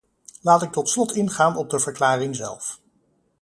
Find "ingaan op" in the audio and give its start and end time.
1.15-1.69